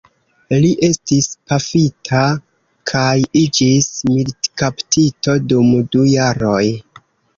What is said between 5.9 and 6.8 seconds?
du jaroj.